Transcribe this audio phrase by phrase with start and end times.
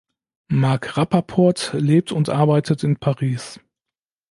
[0.49, 3.59] Mark Rappaport lebt und arbeitet in Paris.